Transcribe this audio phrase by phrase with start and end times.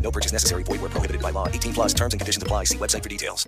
[0.00, 0.62] No purchase necessary.
[0.62, 1.48] Void where prohibited by law.
[1.48, 2.64] 18 plus terms and conditions apply.
[2.64, 3.46] See website for details.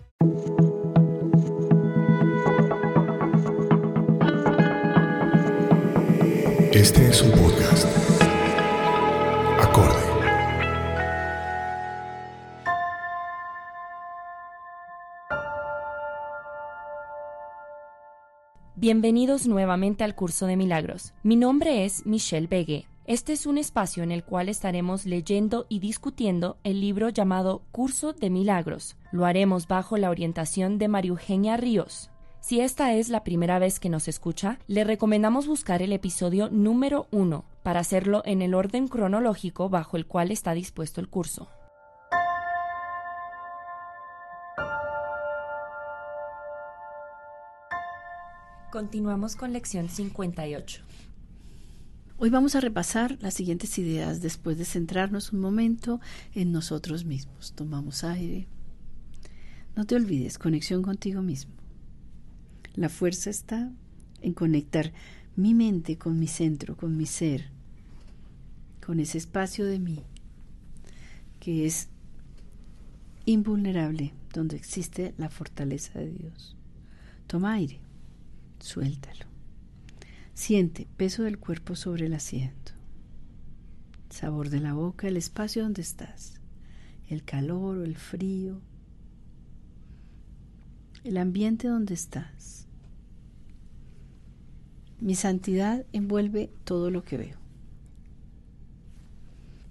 [6.72, 7.86] Este es un podcast.
[9.60, 10.08] Acorde.
[18.76, 21.12] Bienvenidos nuevamente al curso de milagros.
[21.22, 22.87] Mi nombre es Michelle Begue.
[23.08, 28.12] Este es un espacio en el cual estaremos leyendo y discutiendo el libro llamado Curso
[28.12, 28.98] de Milagros.
[29.12, 32.10] Lo haremos bajo la orientación de María Eugenia Ríos.
[32.42, 37.06] Si esta es la primera vez que nos escucha, le recomendamos buscar el episodio número
[37.10, 41.48] 1 para hacerlo en el orden cronológico bajo el cual está dispuesto el curso.
[48.70, 50.82] Continuamos con lección 58.
[52.20, 56.00] Hoy vamos a repasar las siguientes ideas después de centrarnos un momento
[56.34, 57.52] en nosotros mismos.
[57.52, 58.48] Tomamos aire.
[59.76, 61.52] No te olvides, conexión contigo mismo.
[62.74, 63.70] La fuerza está
[64.20, 64.92] en conectar
[65.36, 67.52] mi mente con mi centro, con mi ser,
[68.84, 70.02] con ese espacio de mí
[71.38, 71.88] que es
[73.26, 76.56] invulnerable, donde existe la fortaleza de Dios.
[77.28, 77.78] Toma aire,
[78.58, 79.27] suéltalo.
[80.38, 82.70] Siente peso del cuerpo sobre el asiento,
[84.08, 86.40] sabor de la boca, el espacio donde estás,
[87.08, 88.60] el calor o el frío,
[91.02, 92.68] el ambiente donde estás.
[95.00, 97.38] Mi santidad envuelve todo lo que veo.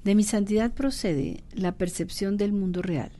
[0.03, 3.13] De mi santidad procede la percepción del mundo real.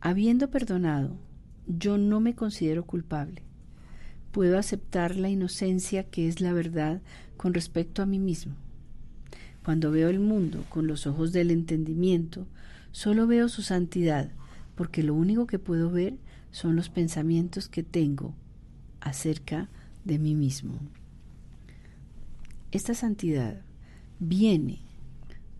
[0.00, 1.18] Habiendo perdonado,
[1.66, 3.47] yo no me considero culpable.
[4.32, 7.00] Puedo aceptar la inocencia que es la verdad
[7.36, 8.54] con respecto a mí mismo.
[9.64, 12.46] Cuando veo el mundo con los ojos del entendimiento,
[12.92, 14.30] solo veo su santidad,
[14.74, 16.16] porque lo único que puedo ver
[16.50, 18.34] son los pensamientos que tengo
[19.00, 19.68] acerca
[20.04, 20.78] de mí mismo.
[22.70, 23.62] Esta santidad
[24.18, 24.80] viene,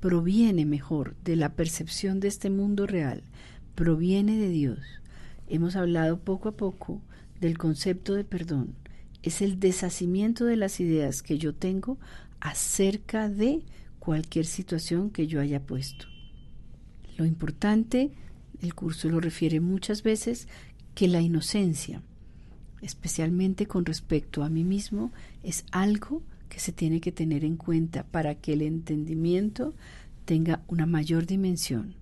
[0.00, 3.22] proviene mejor de la percepción de este mundo real,
[3.74, 4.80] proviene de Dios.
[5.48, 7.00] Hemos hablado poco a poco
[7.40, 8.74] del concepto de perdón.
[9.22, 11.98] Es el deshacimiento de las ideas que yo tengo
[12.40, 13.64] acerca de
[13.98, 16.06] cualquier situación que yo haya puesto.
[17.16, 18.12] Lo importante,
[18.60, 20.48] el curso lo refiere muchas veces,
[20.94, 22.02] que la inocencia,
[22.80, 25.12] especialmente con respecto a mí mismo,
[25.42, 29.74] es algo que se tiene que tener en cuenta para que el entendimiento
[30.24, 31.94] tenga una mayor dimensión.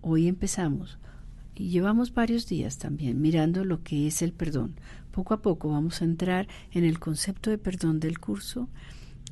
[0.00, 0.98] Hoy empezamos
[1.54, 4.74] y llevamos varios días también mirando lo que es el perdón.
[5.10, 8.68] Poco a poco vamos a entrar en el concepto de perdón del curso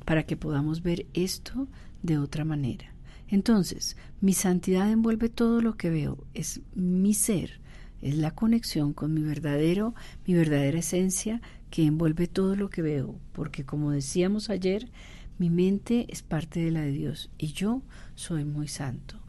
[0.05, 1.67] para que podamos ver esto
[2.01, 2.93] de otra manera.
[3.27, 7.59] Entonces, mi santidad envuelve todo lo que veo, es mi ser,
[8.01, 9.95] es la conexión con mi verdadero,
[10.27, 14.91] mi verdadera esencia que envuelve todo lo que veo, porque como decíamos ayer,
[15.39, 17.81] mi mente es parte de la de Dios y yo
[18.13, 19.19] soy muy santo.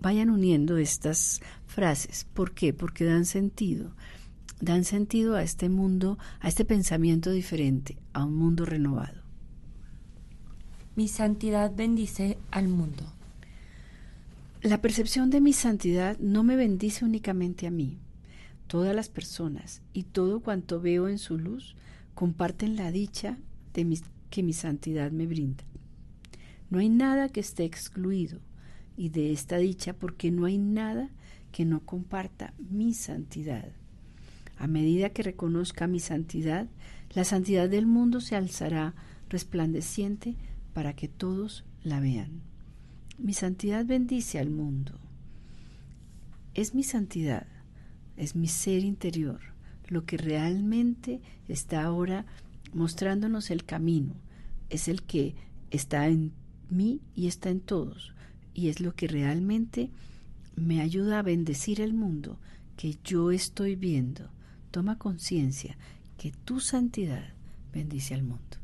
[0.00, 1.40] Vayan uniendo estas
[1.78, 2.26] frases.
[2.34, 2.74] ¿Por qué?
[2.74, 3.92] Porque dan sentido.
[4.60, 9.22] Dan sentido a este mundo, a este pensamiento diferente, a un mundo renovado.
[10.96, 13.04] Mi santidad bendice al mundo.
[14.60, 18.00] La percepción de mi santidad no me bendice únicamente a mí,
[18.66, 21.76] Todas las personas y todo cuanto veo en su luz
[22.14, 23.38] comparten la dicha
[23.72, 25.64] de que mi santidad me brinda.
[26.70, 28.40] No hay nada que esté excluido
[28.96, 31.08] y de esta dicha porque no hay nada
[31.52, 33.68] que no comparta mi santidad.
[34.58, 36.66] A medida que reconozca mi santidad,
[37.14, 38.94] la santidad del mundo se alzará
[39.28, 40.36] resplandeciente
[40.74, 42.42] para que todos la vean.
[43.18, 44.98] Mi santidad bendice al mundo.
[46.54, 47.46] Es mi santidad,
[48.16, 49.40] es mi ser interior,
[49.86, 52.26] lo que realmente está ahora
[52.72, 54.14] mostrándonos el camino,
[54.68, 55.34] es el que
[55.70, 56.32] está en
[56.68, 58.12] mí y está en todos,
[58.54, 59.90] y es lo que realmente
[60.60, 62.38] me ayuda a bendecir el mundo
[62.76, 64.30] que yo estoy viendo.
[64.70, 65.76] Toma conciencia
[66.16, 67.34] que tu santidad
[67.72, 68.58] bendice al mundo.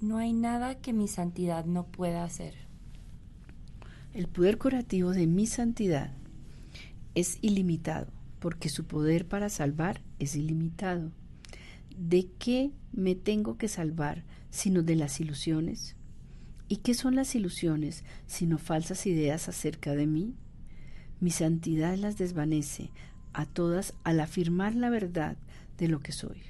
[0.00, 2.54] No hay nada que mi santidad no pueda hacer.
[4.14, 6.12] El poder curativo de mi santidad
[7.14, 11.10] es ilimitado, porque su poder para salvar es ilimitado.
[11.96, 15.96] ¿De qué me tengo que salvar sino de las ilusiones?
[16.68, 20.34] ¿Y qué son las ilusiones sino falsas ideas acerca de mí?
[21.18, 22.92] Mi santidad las desvanece
[23.32, 25.38] a todas al afirmar la verdad
[25.78, 26.42] de lo que soy.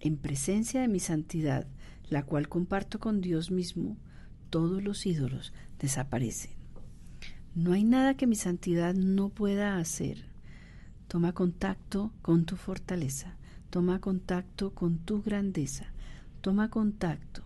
[0.00, 1.66] En presencia de mi santidad,
[2.08, 3.98] la cual comparto con Dios mismo,
[4.48, 6.52] todos los ídolos desaparecen.
[7.54, 10.30] No hay nada que mi santidad no pueda hacer.
[11.08, 13.36] Toma contacto con tu fortaleza,
[13.70, 15.92] toma contacto con tu grandeza,
[16.40, 17.45] toma contacto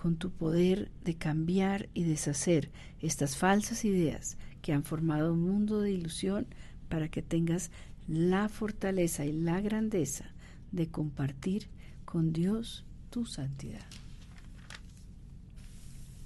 [0.00, 2.70] con tu poder de cambiar y deshacer
[3.00, 6.46] estas falsas ideas que han formado un mundo de ilusión
[6.88, 7.70] para que tengas
[8.08, 10.24] la fortaleza y la grandeza
[10.72, 11.68] de compartir
[12.06, 13.84] con Dios tu santidad.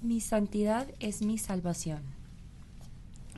[0.01, 2.01] Mi santidad es mi salvación.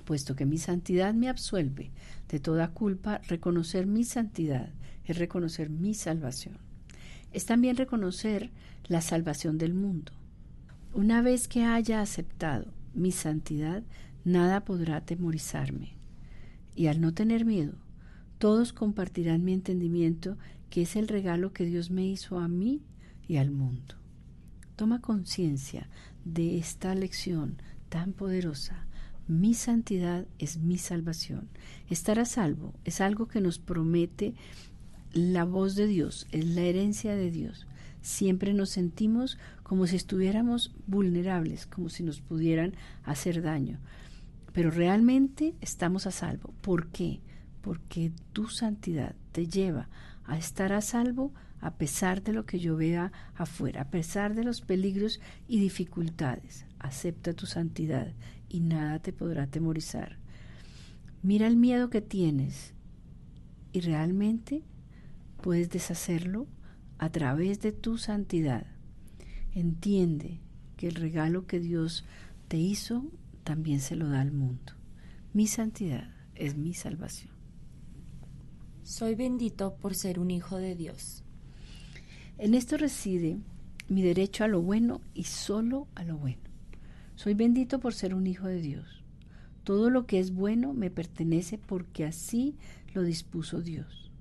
[0.05, 1.89] Puesto que mi santidad me absuelve
[2.29, 4.69] de toda culpa, reconocer mi santidad
[5.03, 6.57] es reconocer mi salvación.
[7.33, 8.51] Es también reconocer
[8.87, 10.11] la salvación del mundo.
[10.97, 13.83] Una vez que haya aceptado mi santidad,
[14.25, 15.91] nada podrá atemorizarme.
[16.75, 17.73] Y al no tener miedo,
[18.39, 20.39] todos compartirán mi entendimiento,
[20.71, 22.81] que es el regalo que Dios me hizo a mí
[23.27, 23.93] y al mundo.
[24.75, 25.87] Toma conciencia
[26.25, 28.87] de esta lección tan poderosa.
[29.27, 31.47] Mi santidad es mi salvación.
[31.91, 34.33] Estar a salvo es algo que nos promete
[35.13, 37.66] la voz de Dios, es la herencia de Dios.
[38.07, 42.73] Siempre nos sentimos como si estuviéramos vulnerables, como si nos pudieran
[43.03, 43.79] hacer daño.
[44.53, 46.53] Pero realmente estamos a salvo.
[46.61, 47.19] ¿Por qué?
[47.59, 49.89] Porque tu santidad te lleva
[50.23, 54.45] a estar a salvo a pesar de lo que yo vea afuera, a pesar de
[54.45, 56.65] los peligros y dificultades.
[56.79, 58.13] Acepta tu santidad
[58.47, 60.17] y nada te podrá atemorizar.
[61.23, 62.73] Mira el miedo que tienes
[63.73, 64.63] y realmente
[65.41, 66.47] puedes deshacerlo
[66.97, 68.65] a través de tu santidad.
[69.53, 70.39] Entiende
[70.75, 72.05] que el regalo que Dios
[72.47, 73.05] te hizo
[73.43, 74.73] también se lo da al mundo.
[75.33, 77.33] Mi santidad es mi salvación.
[78.83, 81.23] Soy bendito por ser un hijo de Dios.
[82.37, 83.37] En esto reside
[83.89, 86.41] mi derecho a lo bueno y solo a lo bueno.
[87.15, 89.03] Soy bendito por ser un hijo de Dios.
[89.63, 92.55] Todo lo que es bueno me pertenece porque así
[92.93, 94.11] lo dispuso Dios.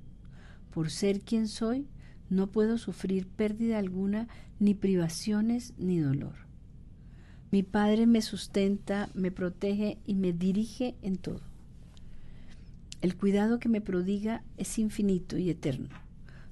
[0.73, 1.87] Por ser quien soy,
[2.29, 4.29] no puedo sufrir pérdida alguna,
[4.59, 6.35] ni privaciones, ni dolor.
[7.51, 11.43] Mi Padre me sustenta, me protege y me dirige en todo.
[13.03, 15.91] El cuidado que me prodiga es infinito y eterno.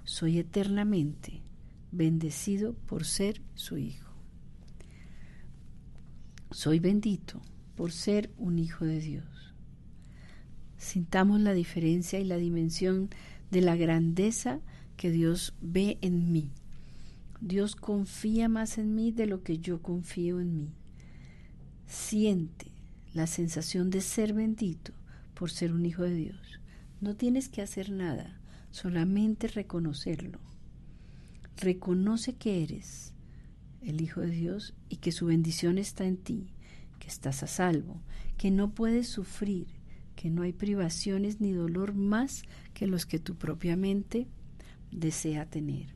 [0.05, 1.43] Soy eternamente
[1.91, 4.13] bendecido por ser su hijo.
[6.51, 7.41] Soy bendito
[7.75, 9.55] por ser un hijo de Dios.
[10.77, 13.11] Sintamos la diferencia y la dimensión
[13.51, 14.61] de la grandeza
[15.05, 16.49] que Dios ve en mí.
[17.43, 20.73] Dios confía más en mí de lo que yo confío en mí.
[21.87, 22.73] Siente
[23.13, 24.95] la sensación de ser bendito
[25.35, 26.59] por ser un hijo de Dios.
[27.03, 30.39] No tienes que hacer nada, solamente reconocerlo.
[31.59, 33.13] Reconoce que eres
[33.83, 36.47] el Hijo de Dios y que su bendición está en ti,
[36.99, 38.01] que estás a salvo,
[38.39, 39.67] que no puedes sufrir,
[40.17, 44.29] que no hay privaciones ni dolor más que los que tu propia mente
[44.95, 45.89] desea tener.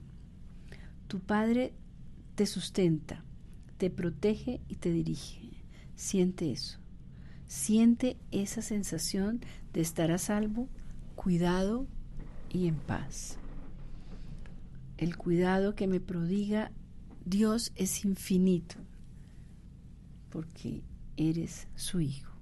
[1.06, 1.72] Tu Padre
[2.34, 3.24] te sustenta,
[3.78, 5.48] te protege y te dirige.
[5.94, 6.78] Siente eso.
[7.46, 9.40] Siente esa sensación
[9.72, 10.68] de estar a salvo,
[11.16, 11.86] cuidado
[12.50, 13.38] y en paz.
[14.98, 16.70] El cuidado que me prodiga
[17.24, 18.76] Dios es infinito,
[20.30, 20.82] porque
[21.16, 22.32] eres su hijo.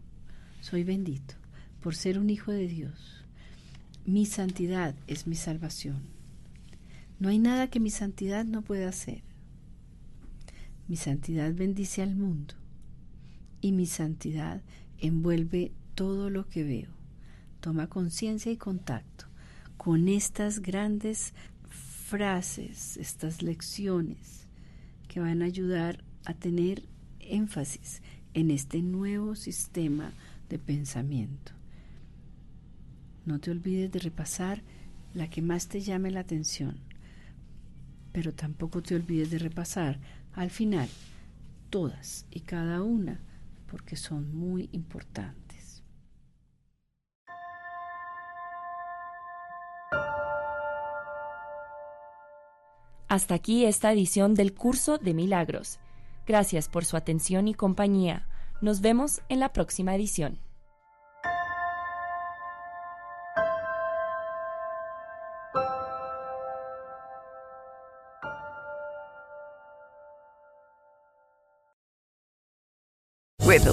[0.61, 1.35] Soy bendito
[1.81, 3.25] por ser un hijo de Dios.
[4.05, 6.16] Mi santidad es mi salvación.
[7.19, 9.23] No hay nada que mi santidad no pueda hacer.
[10.89, 12.55] Mi santidad bendice al mundo
[13.61, 14.63] y mi santidad
[14.99, 16.91] envuelve todo lo que veo.
[17.61, 19.25] Toma conciencia y contacto
[19.77, 21.33] con estas grandes
[21.69, 24.47] frases, estas lecciones
[25.09, 26.85] que van a ayudar a tener
[27.21, 28.03] énfasis
[28.35, 30.13] en este nuevo sistema
[30.49, 31.53] de pensamiento.
[33.25, 34.63] No te olvides de repasar
[35.15, 36.79] la que más te llame la atención,
[38.17, 40.01] pero tampoco te olvides de repasar
[40.33, 40.89] al final
[41.69, 43.21] todas y cada una
[43.71, 45.83] porque son muy importantes.
[53.07, 55.79] Hasta aquí esta edición del curso de milagros.
[56.27, 58.27] Gracias por su atención y compañía.
[58.63, 60.46] Nos vemos en la próxima edición.